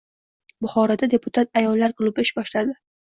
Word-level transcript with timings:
Buxoroda 0.65 1.09
“Deputat 1.11 1.53
ayollar 1.61 1.93
klubi” 2.01 2.27
ish 2.29 2.33
boshladi 2.41 2.75